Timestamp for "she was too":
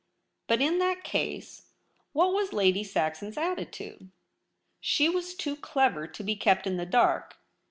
4.79-5.55